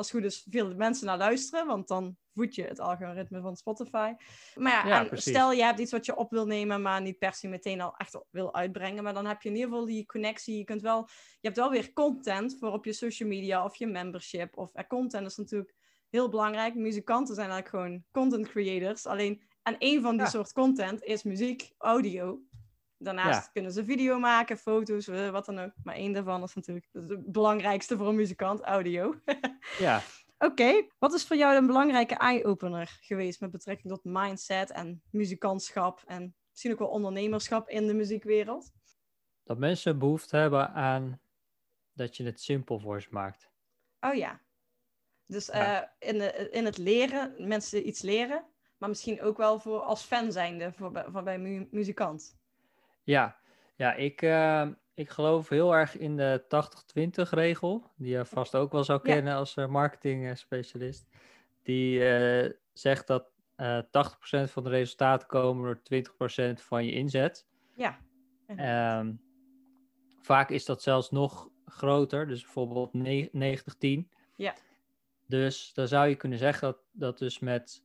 [0.00, 3.56] als het goed is veel mensen naar luisteren, want dan voed je het algoritme van
[3.56, 4.12] Spotify.
[4.54, 7.48] Maar ja, stel je hebt iets wat je op wil nemen, maar niet per se
[7.48, 10.56] meteen al echt wil uitbrengen, maar dan heb je in ieder geval die connectie.
[10.56, 11.08] Je kunt wel,
[11.40, 14.58] je hebt wel weer content voor op je social media of je membership.
[14.58, 15.74] Of content is natuurlijk
[16.08, 16.74] heel belangrijk.
[16.74, 19.06] Muzikanten zijn eigenlijk gewoon content creators.
[19.06, 20.30] Alleen, en een van die Ja.
[20.30, 22.40] soort content is muziek, audio.
[22.98, 23.50] Daarnaast Ja.
[23.52, 25.72] kunnen ze video maken, foto's, eh, wat dan ook.
[25.84, 29.14] Maar één daarvan is natuurlijk het belangrijkste voor een muzikant, audio.
[29.78, 30.02] Ja,
[30.38, 36.02] Oké, wat is voor jou een belangrijke eye-opener geweest met betrekking tot mindset en muzikantschap
[36.06, 38.70] en misschien ook wel ondernemerschap in de muziekwereld?
[39.44, 41.20] dat mensen behoefte hebben aan
[41.92, 43.50] dat je het simpel voor ze maakt.
[44.00, 44.40] Oh ja.
[45.26, 45.90] Dus Ja.
[45.98, 48.49] eh, in, de, in het leren, mensen iets leren,
[48.80, 52.38] maar misschien ook wel voor als fan zijnde voor, bij- voor bij mu- muzikant.
[53.02, 53.36] Ja,
[53.76, 58.72] ja ik, eh, ik geloof heel erg in de 80-20 regel, die je vast ook
[58.72, 59.14] wel zou Ja.
[59.14, 61.08] kennen als eh, marketing eh, specialist.
[61.62, 62.02] Die
[62.72, 67.46] zegt dat eh 80% van de resultaten komen door 20% van je inzet.
[67.74, 67.98] Ja.
[68.46, 69.12] Ehm,
[70.20, 74.10] vaak is dat zelfs nog groter, dus bijvoorbeeld ne- 90-10.
[74.36, 74.54] Ja.
[75.26, 77.82] Dus dan zou je kunnen zeggen dat, dat dus met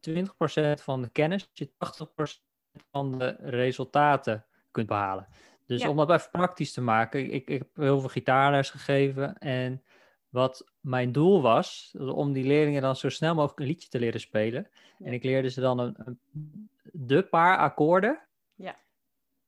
[0.00, 2.42] 20% van de kennis je 80%
[2.90, 5.26] van de resultaten kunt behalen.
[5.66, 5.88] Dus Ja.
[5.88, 9.82] om dat even praktisch te maken, ik, ik heb heel veel gitaarles gegeven en
[10.28, 14.20] wat mijn doel was, om die leerlingen dan zo snel mogelijk een liedje te leren
[14.20, 14.68] spelen.
[14.98, 15.06] Ja.
[15.06, 16.20] En ik leerde ze dan een, een,
[16.82, 18.20] de paar akkoorden
[18.54, 18.76] Ja.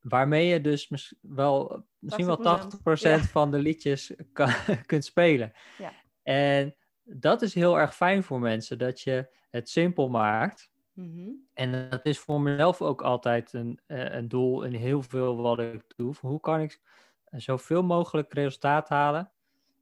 [0.00, 3.18] waarmee je dus mis- wel, misschien wel 80%, 80% ja.
[3.18, 4.52] van de liedjes kan,
[4.86, 5.52] kunt spelen.
[5.78, 5.92] Ja.
[6.22, 6.74] En
[7.14, 10.70] dat is heel erg fijn voor mensen, dat je het simpel maakt.
[10.92, 11.30] Mhm.
[11.54, 15.58] En dat is voor mezelf ook altijd een, eh, een doel in heel veel wat
[15.58, 16.14] ik doe.
[16.20, 16.80] Hoe kan ik
[17.30, 19.30] zoveel mogelijk resultaat halen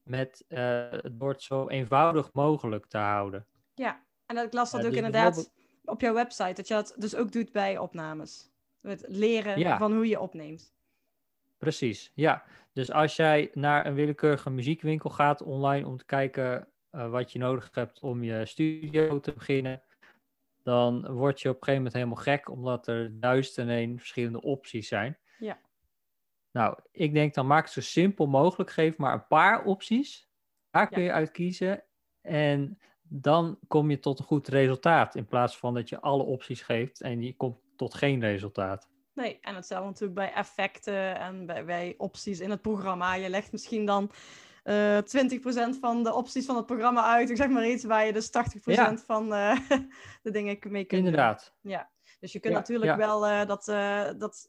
[0.03, 3.47] met, eh, door het zo eenvoudig mogelijk te houden?
[3.75, 5.53] Ja, en dat, ik las dat ook dus inderdaad
[5.85, 8.51] op jouw website, dat je dat dus ook doet bij opnames.
[8.81, 9.79] Het leren Ja.
[9.79, 10.75] van hoe je opneemt.
[11.59, 12.45] Precies, ja.
[12.73, 17.39] Dus als jij naar een willekeurige muziekwinkel gaat online om te kijken eh, wat je
[17.39, 19.83] nodig hebt om je studio te beginnen,
[20.63, 24.41] dan word je op een gegeven moment helemaal gek, omdat er duizend en één verschillende
[24.43, 25.19] opties zijn.
[25.39, 25.59] Ja.
[26.51, 30.29] Nou, ik denk dan maak het zo simpel mogelijk, geef maar een paar opties.
[30.71, 31.05] Daar kun Ja.
[31.09, 31.85] je uit kiezen
[32.21, 36.63] en dan kom je tot een goed resultaat, in plaats van dat je alle opties
[36.63, 38.89] geeft en je komt tot geen resultaat.
[39.15, 43.15] Nee, en hetzelfde natuurlijk bij effecten en bij, bij opties in het programma.
[43.15, 44.11] Je legt misschien dan
[44.63, 47.31] eh 20% van de opties van het programma uit.
[47.31, 48.31] Ik zeg maar iets waar je dus 80%
[49.07, 49.59] van eh,
[50.23, 50.99] de dingen mee kunt doen.
[50.99, 51.55] Inderdaad.
[52.21, 52.97] Dus je kunt Ja, natuurlijk ja.
[52.97, 54.49] wel eh, dat, eh, dat,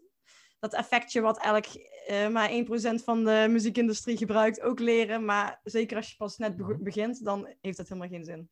[0.59, 1.65] dat effectje wat elk
[2.07, 5.25] eh, maar 1% van de muziekindustrie gebruikt ook leren.
[5.25, 6.83] Maar zeker als je pas net Mhm.
[6.83, 8.49] begint, dan heeft dat helemaal geen zin.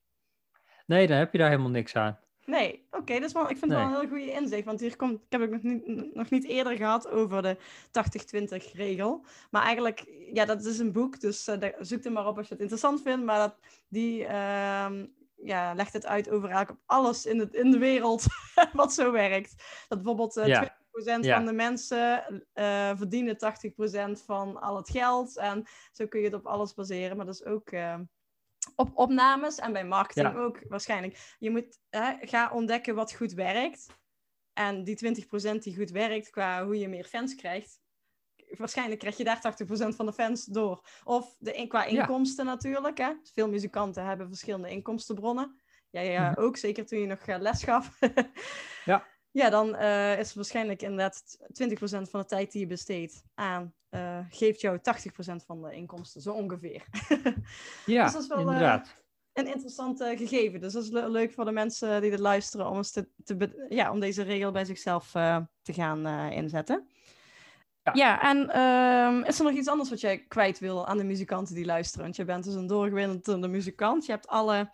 [0.85, 2.19] Nee, dan heb je daar helemaal niks aan.
[2.45, 2.78] Nee,
[3.13, 4.65] dat is wel, ik vind het wel een hele goede inzicht.
[4.65, 7.57] Want hier komt, ik heb het nog niet, nog niet eerder gehad over de
[8.67, 9.25] 80-20 regel.
[9.51, 12.53] Maar eigenlijk, ja, dat is een boek, dus eh, zoek er maar op als je
[12.53, 13.25] het interessant vindt.
[13.25, 13.55] Maar dat,
[13.87, 15.05] die ehm,
[15.43, 18.25] ja, legt het uit over eigenlijk op alles in, het, in de wereld
[18.73, 19.63] wat zo werkt.
[19.87, 20.77] Dat bijvoorbeeld eh, Ja.
[21.17, 21.35] 20% Ja.
[21.35, 25.37] van de mensen eh, verdienen 80% van al het geld.
[25.37, 27.17] En zo kun je het op alles baseren.
[27.17, 27.99] Maar dat is ook eh,
[28.75, 30.39] op opnames en bij marketing Ja.
[30.39, 31.35] ook waarschijnlijk.
[31.39, 33.87] Je moet hè, ga ontdekken wat goed werkt.
[34.53, 37.79] En die 20% die goed werkt qua hoe je meer fans krijgt.
[38.57, 40.87] Waarschijnlijk krijg je daar 80% van de fans door.
[41.03, 42.01] Of de, qua Ja.
[42.01, 42.97] inkomsten natuurlijk.
[42.97, 43.13] Hè.
[43.33, 45.61] Veel muzikanten hebben verschillende inkomstenbronnen.
[45.89, 46.39] Jij ja, Mhm.
[46.39, 47.97] ook, zeker toen je nog eh, les gaf.
[48.85, 49.05] Ja.
[49.31, 53.73] Ja, dan eh, is het waarschijnlijk inderdaad 20% van de tijd die je besteedt aan,
[53.89, 56.85] eh, geeft jou 80% van de inkomsten, zo ongeveer.
[57.85, 58.95] Ja, Dus dat is wel, eh, inderdaad.
[59.33, 60.59] Een interessant gegeven.
[60.59, 63.07] Dus dat is le- leuk voor de mensen die dit luisteren om, eens te,
[63.69, 65.11] ja, om deze regel bij zichzelf
[65.61, 66.87] te gaan inzetten.
[67.83, 67.91] Ja.
[67.93, 71.55] Ja, en ehm, is er nog iets anders wat jij kwijt wil aan de muzikanten
[71.55, 72.03] die luisteren?
[72.03, 74.05] Want je bent dus een doorgewinterde muzikant.
[74.05, 74.69] Je hebt alle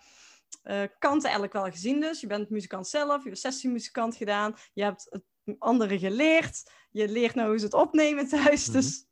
[0.63, 2.22] eh, kanten eigenlijk wel gezien dus.
[2.22, 4.54] Je bent muzikant zelf, je hebt sessiemuzikant gedaan.
[4.74, 5.24] Je hebt het
[5.60, 6.72] anderen geleerd.
[6.91, 8.68] Je leert nou hoe ze het opnemen thuis.
[8.68, 8.76] Mhm.
[8.76, 9.06] Dus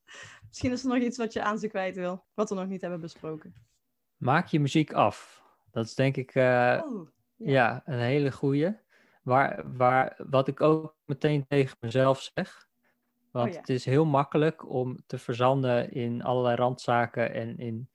[0.47, 2.25] misschien is er nog iets wat je aan ze kwijt wil.
[2.33, 3.53] Wat we nog niet hebben besproken.
[4.17, 5.43] Maak je muziek af.
[5.71, 7.51] Dat is denk ik eh, Oh, ja.
[7.51, 7.81] ja.
[7.85, 8.75] een hele goeie.
[9.23, 12.67] Waar, waar, wat ik ook meteen tegen mezelf zeg.
[13.31, 13.59] Want Oh ja.
[13.59, 17.89] het is heel makkelijk om te verzanden in allerlei randzaken en in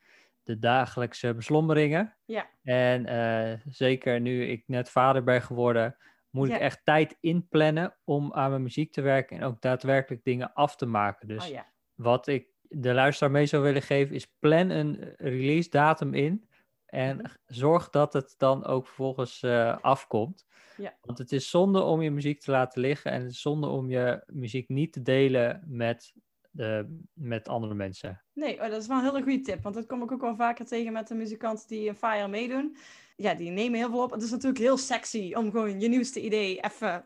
[0.48, 2.16] de dagelijkse beslommeringen.
[2.24, 2.50] Ja.
[2.62, 5.96] En eh, zeker nu ik net vader ben geworden,
[6.30, 6.54] moet Ja.
[6.54, 10.76] ik echt tijd inplannen om aan mijn muziek te werken en ook daadwerkelijk dingen af
[10.76, 11.28] te maken.
[11.28, 11.72] Dus oh ja.
[11.94, 16.48] wat ik de luisteraar mee zou willen geven is plan een release datum in
[16.86, 17.26] En Mhm.
[17.46, 20.46] zorg dat het dan ook vervolgens eh, afkomt.
[20.76, 20.96] Ja.
[21.00, 23.10] Want het is zonde om je muziek te laten liggen.
[23.12, 26.12] En het is zonde om je muziek niet te delen met,
[26.50, 28.22] de, met andere mensen.
[28.32, 29.62] Nee, oh, dat is wel een hele goede tip.
[29.62, 32.76] Want dat kom ik ook wel vaker tegen met de muzikanten die een Fire meedoen.
[33.16, 34.10] Ja, die nemen heel veel op.
[34.10, 37.04] Het is natuurlijk heel sexy om gewoon je nieuwste idee even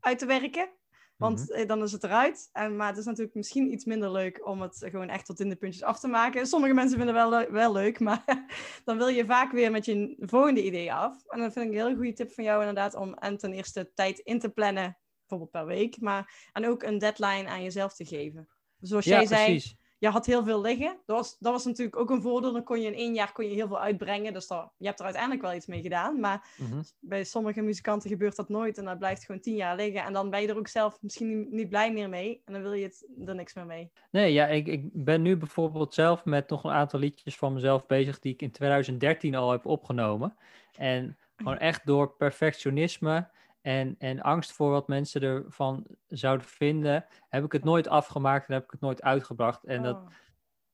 [0.00, 0.68] uit te werken.
[1.16, 1.50] Want Mhm.
[1.58, 2.48] eh, dan is het eruit.
[2.52, 5.48] En, maar het is natuurlijk misschien iets minder leuk om het gewoon echt tot in
[5.48, 6.46] de puntjes af te maken.
[6.46, 8.46] Sommige mensen vinden het wel, le- wel leuk, maar
[8.84, 11.24] dan wil je vaak weer met je volgende idee af.
[11.26, 13.90] En dan vind ik een hele goede tip van jou inderdaad om en ten eerste
[13.94, 16.00] tijd in te plannen, bijvoorbeeld per week.
[16.00, 18.48] Maar, en ook een deadline aan jezelf te geven.
[18.80, 19.76] Zoals ja, jij zei, precies.
[19.98, 20.96] je had heel veel liggen.
[21.06, 22.52] Dat was, dat was natuurlijk ook een voordeel.
[22.52, 24.32] Dan kon je in één jaar kon je heel veel uitbrengen.
[24.32, 26.20] Dus daar, je hebt er uiteindelijk wel iets mee gedaan.
[26.20, 26.82] Maar Mhm.
[27.00, 28.78] bij sommige muzikanten gebeurt dat nooit.
[28.78, 30.04] En dat blijft gewoon tien jaar liggen.
[30.04, 32.42] En dan ben je er ook zelf misschien niet, niet blij meer mee.
[32.44, 33.90] En dan wil je het, er niks meer mee.
[34.10, 37.86] Nee, ja, ik, ik ben nu bijvoorbeeld zelf met nog een aantal liedjes van mezelf
[37.86, 40.36] bezig die ik in 2013 al heb opgenomen.
[40.76, 43.28] En gewoon echt door perfectionisme
[43.68, 48.54] en, en angst voor wat mensen ervan zouden vinden, heb ik het nooit afgemaakt en
[48.54, 49.64] heb ik het nooit uitgebracht.
[49.64, 50.06] En dat Oh.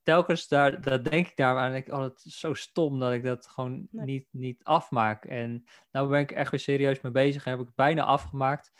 [0.03, 1.71] telkens daar, dat denk ik daar aan.
[1.71, 4.05] en ik, oh, is zo stom dat ik dat gewoon Nee.
[4.05, 5.25] niet, niet afmaak.
[5.25, 8.73] En nou ben ik echt weer serieus mee bezig en heb ik het bijna afgemaakt.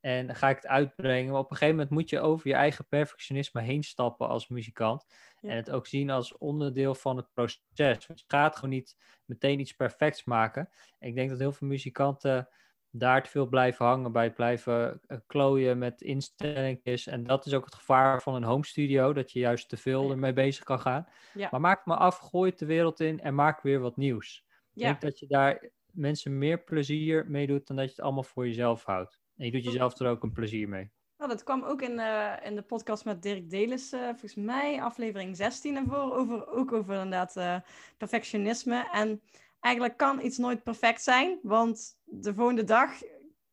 [0.00, 1.30] En ga ik het uitbrengen.
[1.32, 5.04] Maar op een gegeven moment moet je over je eigen perfectionisme heen stappen als muzikant.
[5.40, 5.50] Ja.
[5.50, 8.06] En het ook zien als onderdeel van het proces.
[8.06, 10.68] Want je gaat gewoon niet meteen iets perfects maken.
[10.98, 12.48] En ik denk dat heel veel muzikanten
[12.90, 17.06] daar te veel blijven hangen bij het blijven eh, klooien met instellingjes.
[17.06, 20.10] En dat is ook het gevaar van een home studio, dat je juist te veel
[20.10, 21.06] ermee bezig kan gaan.
[21.34, 21.48] Ja.
[21.50, 24.44] Maar maak het maar af, gooi het de wereld in en maak weer wat nieuws.
[24.74, 28.00] Ik Ja, denk dat je daar mensen meer plezier mee doet dan dat je het
[28.00, 29.20] allemaal voor jezelf houdt.
[29.36, 30.90] En je doet jezelf er ook een plezier mee.
[31.18, 34.82] nou, dat kwam ook in, eh, in de podcast met Dirk Delis, eh, volgens mij
[34.82, 36.14] aflevering 16 ervoor.
[36.14, 37.62] Over, ook over inderdaad
[37.96, 38.88] perfectionisme.
[38.92, 39.22] En
[39.66, 42.90] eigenlijk kan iets nooit perfect zijn, want de volgende dag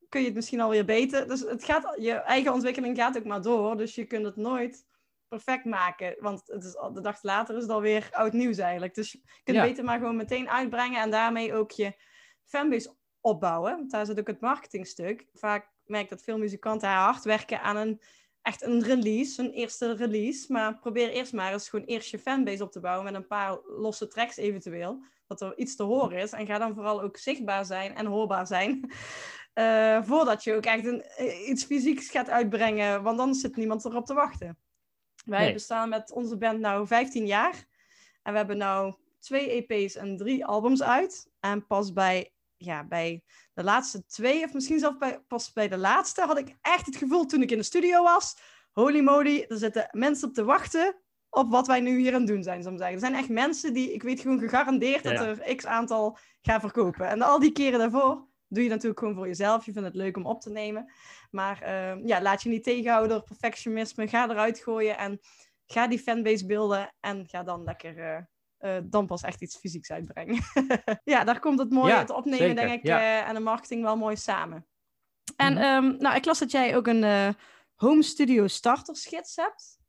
[0.09, 1.27] kun je het misschien alweer beter.
[1.27, 4.85] Dus het gaat, je eigen ontwikkeling gaat ook maar door, dus je kunt het nooit
[5.27, 6.15] perfect maken.
[6.19, 8.95] Want het is, de dag later is het alweer oud nieuws eigenlijk.
[8.95, 9.63] Dus je kunt Ja.
[9.63, 11.93] beter maar gewoon meteen uitbrengen en daarmee ook je
[12.45, 13.71] fanbase opbouwen.
[13.71, 15.27] Want daar zit ook het marketingstuk.
[15.33, 18.01] Vaak merk ik dat veel muzikanten hard werken aan een
[18.41, 20.51] echt een release, een eerste release.
[20.51, 23.59] Maar probeer eerst maar eens gewoon eerst je fanbase op te bouwen met een paar
[23.65, 25.03] losse tracks eventueel.
[25.39, 26.31] Dat er iets te horen is.
[26.31, 28.91] En ga dan vooral ook zichtbaar zijn en hoorbaar zijn.
[29.53, 33.03] eh, voordat je ook echt een, eh, iets fysieks gaat uitbrengen.
[33.03, 34.57] Want dan zit niemand erop te wachten.
[35.25, 35.53] Wij Nee.
[35.53, 37.65] bestaan met onze band nu 15 jaar.
[38.23, 41.31] En we hebben nu twee EP's en drie albums uit.
[41.39, 45.77] En pas bij, ja, bij de laatste twee, of misschien zelfs bij, pas bij de
[45.77, 48.37] laatste, had ik echt het gevoel toen ik in de studio was.
[48.71, 51.02] Holy moly, er zitten mensen op te wachten
[51.33, 52.95] op wat wij nu hier aan het doen zijn, zou ik zeggen.
[52.95, 57.07] Er zijn echt mensen die, ik weet gewoon gegarandeerd dat er x aantal gaan verkopen.
[57.07, 59.65] En al die keren daarvoor doe je natuurlijk gewoon voor jezelf.
[59.65, 60.91] Je vindt het leuk om op te nemen.
[61.31, 64.07] Maar eh, ja, laat je niet tegenhouden door perfectionisme.
[64.07, 65.19] Ga eruit gooien en
[65.65, 66.93] ga die fanbase beelden.
[66.99, 68.17] En ga dan lekker eh,
[68.77, 70.41] eh, dan pas echt iets fysieks uitbrengen.
[71.03, 72.99] ja, daar komt het mooie, Ja, het opnemen, zeker, denk ik, ja.
[72.99, 74.67] eh, en de marketing wel mooi samen.
[75.35, 75.61] En Mhm.
[75.63, 77.35] ehm, nou, ik las dat jij ook een
[77.75, 79.81] home studio startersgids hebt.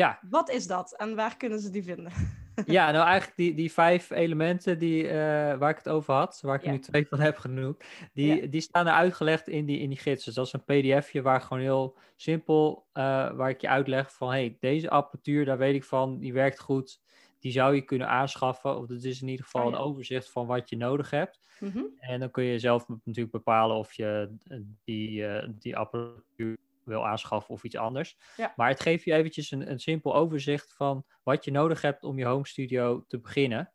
[0.00, 2.12] Ja, Wat is dat en waar kunnen ze die vinden?
[2.76, 5.14] ja, nou eigenlijk die, die vijf elementen die, eh,
[5.58, 6.70] waar ik het over had, waar ik Ja.
[6.70, 8.46] nu twee van heb genoemd, die, Ja.
[8.46, 10.24] die staan er uitgelegd in die, in die gids.
[10.24, 14.30] Dus dat is een pdfje waar gewoon heel simpel, eh, waar ik je uitleg van,
[14.30, 17.00] hey, deze apparatuur, daar weet ik van, die werkt goed,
[17.38, 18.76] die zou je kunnen aanschaffen.
[18.78, 19.76] Of dat is in ieder geval Oh ja.
[19.76, 21.40] een overzicht van wat je nodig hebt.
[21.60, 21.82] Mhm.
[21.98, 25.24] En dan kun je zelf natuurlijk bepalen of je eh, die,
[25.58, 26.56] die apparatuur
[26.90, 28.16] wil aanschaffen of iets anders.
[28.36, 28.52] Ja.
[28.56, 32.18] Maar het geeft je eventjes een, een simpel overzicht van wat je nodig hebt om
[32.18, 33.72] je home studio te beginnen.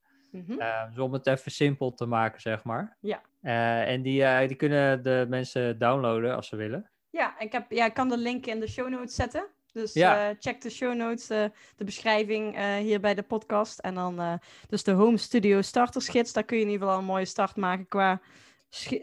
[0.90, 2.98] Dus om het even simpel te maken, zeg maar.
[3.02, 3.22] Ja.
[3.42, 6.90] Eh, en die, eh, die kunnen de mensen downloaden als ze willen.
[7.10, 9.48] Ja, ik, heb, ja, ik kan de link in de show notes zetten.
[9.72, 10.36] Dus Ja.
[10.40, 11.52] check de show notes, de
[11.86, 13.80] beschrijving hier bij de podcast.
[13.80, 16.34] En dan dus de Home Studio Startersgids.
[16.34, 18.22] Daar kun je in ieder geval een mooie start maken qua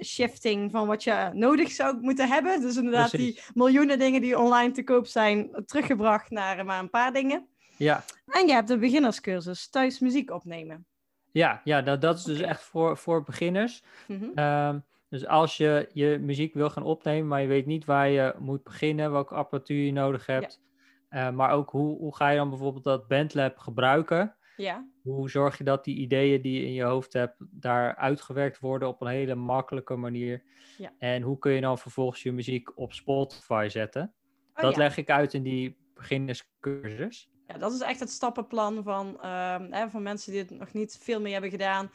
[0.01, 2.61] shifting van wat je nodig zou moeten hebben.
[2.61, 6.91] Dus inderdaad die miljoenen dingen die online te koop zijn, teruggebracht naar eh, maar een
[6.91, 7.47] paar dingen.
[7.77, 10.87] Ja, En je hebt de beginnerscursus thuis muziek opnemen.
[11.33, 13.83] ja, ja dat, dat is dus echt voor, voor beginners.
[14.07, 14.25] Mhm.
[14.35, 18.35] Ehm, dus als je je muziek wil gaan opnemen, maar je weet niet waar je
[18.39, 20.61] moet beginnen, welke apparatuur je nodig hebt,
[21.09, 24.37] eh, maar ook hoe, hoe ga je dan bijvoorbeeld dat Bandlab gebruiken?
[24.62, 28.59] Ja, Hoe zorg je dat die ideeën die je in je hoofd hebt, daar uitgewerkt
[28.59, 30.42] worden op een hele makkelijke manier?
[30.79, 30.92] Ja.
[30.98, 34.14] En hoe kun je dan vervolgens je muziek op Spotify zetten?
[34.55, 34.79] Oh, dat ja.
[34.79, 37.31] leg ik uit in die beginnerscursus.
[37.46, 40.98] Ja, dat is echt het stappenplan van, ehm, hè, van mensen die het nog niet
[41.03, 41.90] veel meer hebben gedaan.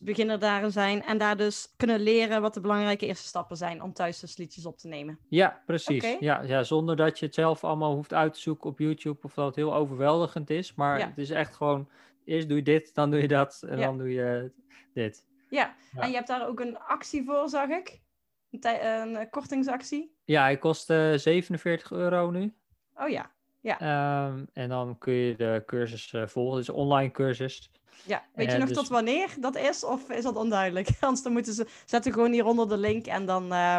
[0.00, 3.92] Beginner daarin zijn en daar dus kunnen leren wat de belangrijke eerste stappen zijn om
[3.92, 5.18] thuis dus liedjes op te nemen.
[5.28, 6.16] Ja, precies.
[6.20, 9.34] Ja, ja, zonder dat je het zelf allemaal hoeft uit te zoeken op YouTube of
[9.34, 10.74] dat het heel overweldigend is.
[10.74, 11.06] Maar Ja.
[11.06, 11.88] het is echt gewoon,
[12.24, 13.84] eerst doe je dit, dan doe je dat en Ja.
[13.84, 14.52] dan doe je
[14.94, 15.26] dit.
[15.48, 15.74] Ja.
[15.92, 16.02] Ja.
[16.02, 18.00] en je hebt daar ook een actie voor, zag ik.
[18.50, 20.14] Een, eh, kortingsactie.
[20.24, 22.54] Ja, hij kost eh, 47 euro nu.
[22.94, 23.30] Oh ja,
[23.62, 26.52] Ehm, en dan kun je de cursus eh, volgen.
[26.58, 27.70] Het is een online cursus.
[28.04, 28.22] Ja.
[28.34, 30.88] Weet je Eh, nog dus- tot wanneer dat is of is dat onduidelijk?
[31.00, 33.76] Anders dan moeten ze zetten gewoon hieronder de link en dan eh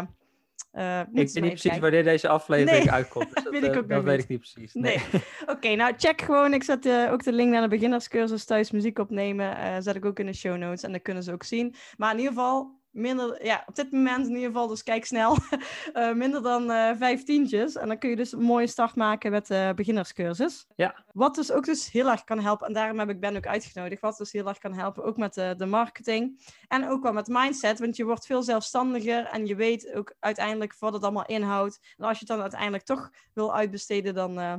[0.72, 1.82] eh, moeten Ik weet niet precies kijken.
[1.82, 3.34] wanneer deze aflevering Nee, uitkomt.
[3.36, 4.24] Dus dat weet ik ook dat nog weet niet.
[4.24, 4.74] ik niet precies.
[4.74, 4.98] Nee.
[5.12, 5.22] Nee.
[5.56, 6.54] Oké, nou check gewoon.
[6.54, 9.58] Ik zet eh, ook de link naar de beginnerscursus thuis muziek opnemen.
[9.58, 11.76] eh, zet ik ook in de show notes en dan kunnen ze ook zien.
[11.98, 15.38] Maar in ieder geval, minder, ja, op dit moment in ieder geval, dus kijk snel,
[15.94, 17.76] eh, minder dan eh vijf tientjes.
[17.76, 20.66] En dan kun je dus een mooie start maken met de beginnerscursus.
[20.76, 21.04] Ja.
[21.12, 24.02] Wat dus ook dus heel erg kan helpen, en daarom heb ik Ben ook uitgenodigd,
[24.02, 27.28] wat dus heel erg kan helpen, ook met de, de marketing en ook wel met
[27.28, 31.80] mindset, want je wordt veel zelfstandiger en je weet ook uiteindelijk wat het allemaal inhoudt.
[31.98, 34.56] En als je het dan uiteindelijk toch wil uitbesteden, dan, eh,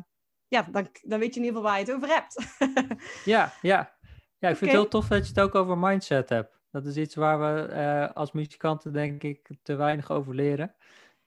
[0.49, 2.37] ja, dan, dan weet je in ieder geval waar je het over hebt.
[3.25, 3.97] Ja, ja.
[4.39, 6.63] ja, ik vind het heel tof dat je het ook over mindset hebt.
[6.75, 10.75] Dat is iets waar we eh, als muzikanten denk ik te weinig over leren.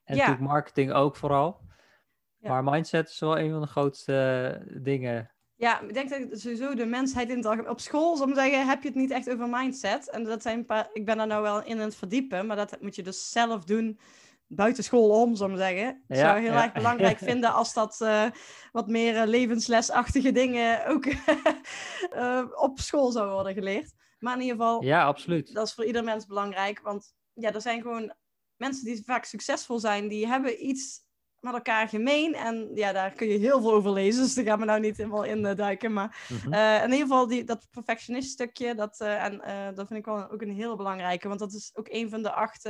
[0.04, 0.22] En Ja.
[0.22, 1.62] natuurlijk marketing ook vooral.
[2.38, 2.50] Ja.
[2.50, 5.32] Maar mindset is wel een van de grootste eh, dingen.
[5.56, 7.70] Ja, ik denk dat sowieso de mensheid in het algemeen...
[7.70, 10.10] Op school, maar zeggen, heb je het niet echt over mindset.
[10.10, 10.90] En dat zijn een paar...
[10.94, 13.64] Ik ben daar nou wel in aan het verdiepen, maar dat moet je dus zelf
[13.64, 14.00] doen
[14.48, 15.88] buiten school om, zal ik zeggen.
[15.88, 16.64] Ik Ja, zou heel ja.
[16.64, 18.26] erg belangrijk vinden als dat eh,
[18.72, 21.06] wat meer levenslesachtige dingen ook
[22.70, 23.96] op school zou worden geleerd.
[24.20, 25.54] Maar in ieder geval, Ja, absoluut.
[25.54, 26.80] dat is voor ieder mens belangrijk.
[26.82, 28.14] Want ja, er zijn gewoon
[28.56, 31.06] mensen die vaak succesvol zijn, die hebben iets
[31.40, 32.34] met elkaar gemeen.
[32.36, 34.24] En ja, daar kun je heel veel over lezen.
[34.24, 35.94] Dus daar gaan we nou niet helemaal in eh, duiken.
[35.94, 36.54] Maar Mhm.
[36.54, 40.30] eh, in ieder geval die, dat perfectionist stukje, dat, eh, en, dat vind ik wel
[40.32, 41.28] ook een heel belangrijke.
[41.28, 42.70] Want dat is ook een van de acht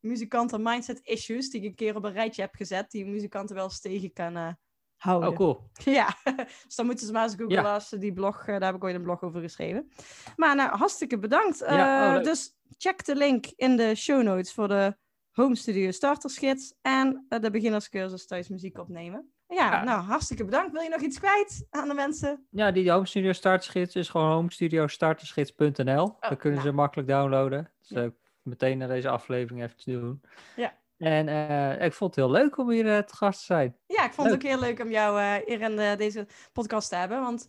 [0.00, 2.90] muzikanten mindset issues die ik een keer op een rijtje heb gezet.
[2.90, 4.56] Die muzikanten wel eens tegen kan
[5.00, 5.28] houden.
[5.30, 5.70] Oh, cool.
[5.96, 6.16] Ja,
[6.64, 7.74] dus dan moeten ze maar eens googlen Ja.
[7.74, 9.88] als ze die blog, eh, daar heb ik ooit een blog over geschreven.
[10.36, 11.58] Maar nou, hartstikke bedankt.
[11.58, 14.96] Ja, oh, Eh, dus check de link in de show notes voor de
[15.30, 19.32] Home Studio Startersgids en eh, de beginnerscursus thuis muziek opnemen.
[19.48, 19.84] Ja, Ja.
[19.84, 20.72] nou, hartstikke bedankt.
[20.72, 22.46] Wil je nog iets kwijt aan de mensen?
[22.50, 26.16] Ja, die Home Studio Startersgids is gewoon homestudioStartersgids.nl.
[26.20, 26.70] Daar kunnen nou.
[26.70, 27.70] ze makkelijk downloaden.
[27.78, 28.10] Dus Ja.
[28.42, 30.20] meteen naar deze aflevering even te doen.
[30.56, 30.78] Ja.
[31.00, 33.76] En eh, ik vond het heel leuk om hier eh, te gast te zijn.
[33.86, 36.96] Ja, ik vond het ook heel leuk om jou eh, hier in deze podcast te
[36.96, 37.20] hebben.
[37.20, 37.48] Want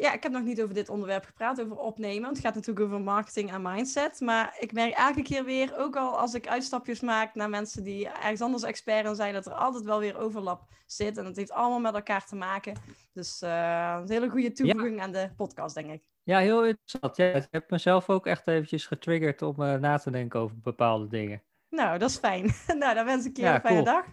[0.00, 2.22] ja, ik heb nog niet over dit onderwerp gepraat, over opnemen.
[2.22, 4.20] Want het gaat natuurlijk over marketing en mindset.
[4.20, 8.08] Maar ik merk elke keer weer, ook al als ik uitstapjes maak naar mensen die
[8.08, 11.16] ergens anders expert in zijn, dat er altijd wel weer overlap zit.
[11.16, 12.76] En het heeft allemaal met elkaar te maken.
[13.12, 16.02] Dus een hele goede toevoeging aan de podcast, denk ik.
[16.22, 17.16] Ja, heel interessant.
[17.16, 21.42] Ja, ik heb mezelf ook echt eventjes getriggerd om na te denken over bepaalde dingen.
[21.72, 22.50] Nou, dat is fijn.
[22.78, 23.94] nou, dan wens ik je Ja, een fijne cool.
[23.94, 24.04] dag.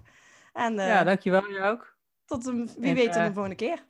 [0.54, 1.52] En eh, Ja, dankjewel.
[1.52, 1.98] Jij ook.
[2.26, 3.84] tot een, wie En, weet eh, de volgende keer.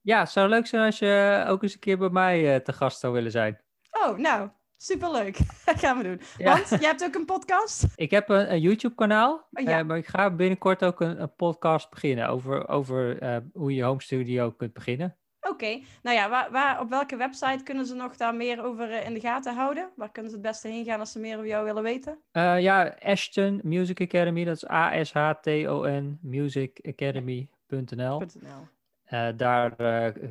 [0.00, 2.72] Ja, het zou leuk zijn als je ook eens een keer bij mij eh, te
[2.72, 3.60] gast zou willen zijn.
[3.90, 5.38] Oh, nou, superleuk.
[5.64, 6.20] dat gaan we doen.
[6.36, 6.52] Ja.
[6.52, 7.86] Want jij hebt ook een podcast?
[7.96, 9.78] Ik heb een, een YouTube-kanaal, Oh, ja.
[9.78, 13.82] eh, maar ik ga binnenkort ook een, een podcast beginnen over, over eh, hoe je
[13.82, 15.16] home studio kunt beginnen.
[15.40, 19.06] Oké, nou ja, waar, waar, op welke website kunnen ze nog daar meer over eh,
[19.06, 19.90] in de gaten houden?
[19.96, 22.18] Waar kunnen ze het beste heen gaan als ze meer over jou willen weten?
[22.30, 28.18] Eh, ja, Ashton Music Academy, dat is A-S-H-T-O-N musicacademy.nl.
[28.18, 28.68] .nl.
[29.04, 29.74] Eh, daar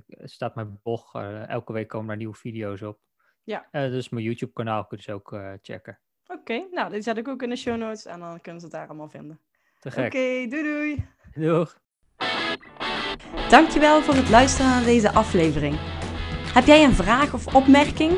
[0.10, 1.16] staat mijn blog,
[1.48, 3.00] elke week komen daar nieuwe video's op.
[3.44, 3.68] Ja.
[3.72, 6.00] Dus mijn YouTube-kanaal kun je dus ook checken.
[6.28, 8.76] Oké, nou, die zet ik ook in de show notes en dan kunnen ze het
[8.76, 9.40] daar allemaal vinden.
[9.80, 10.12] Te Oké, gek.
[10.52, 11.08] doei doei!
[11.34, 11.78] Doeg!
[13.50, 15.76] Dankjewel voor het luisteren naar deze aflevering.
[16.54, 18.12] Heb jij een vraag of opmerking?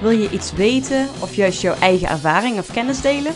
[0.00, 3.32] Wil je iets weten of juist jouw eigen ervaring of kennis delen?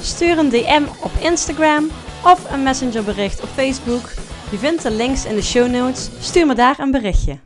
[0.00, 1.90] Stuur een DM op Instagram
[2.24, 4.10] of een messengerbericht op Facebook.
[4.50, 6.10] Je vindt de links in de show notes.
[6.20, 7.38] Stuur me daar een berichtje.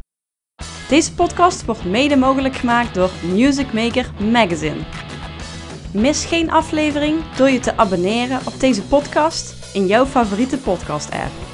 [0.88, 4.80] Deze podcast wordt mede mogelijk gemaakt door Music Maker Magazine.
[5.92, 11.45] Mis geen aflevering door je te abonneren op deze podcast in jouw favoriete podcast app.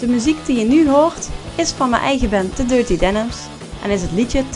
[0.00, 3.36] De muziek die je nu hoort is van mijn eigen band The Dirty Denims
[3.82, 4.46] en is het liedje 24-7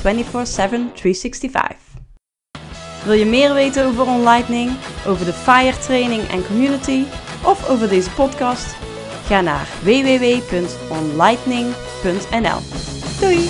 [0.94, 1.76] 365.
[3.05, 4.70] Wil je meer weten over OnLightning,
[5.06, 7.04] over de FIRE training en community
[7.44, 8.75] of over deze podcast?
[9.27, 12.58] Ga naar www.onlightning.nl.
[13.21, 13.48] Doei!